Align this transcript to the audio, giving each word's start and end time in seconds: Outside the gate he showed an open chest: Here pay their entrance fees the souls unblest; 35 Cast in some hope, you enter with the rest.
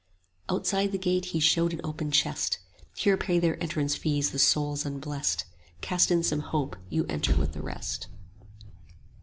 Outside 0.49 0.91
the 0.91 0.97
gate 0.97 1.25
he 1.25 1.39
showed 1.39 1.73
an 1.73 1.81
open 1.83 2.09
chest: 2.09 2.57
Here 2.95 3.17
pay 3.17 3.37
their 3.37 3.61
entrance 3.61 3.93
fees 3.95 4.31
the 4.31 4.39
souls 4.39 4.83
unblest; 4.83 5.41
35 5.73 5.81
Cast 5.81 6.09
in 6.09 6.23
some 6.23 6.39
hope, 6.39 6.75
you 6.89 7.05
enter 7.05 7.35
with 7.35 7.51
the 7.53 7.61
rest. 7.61 8.07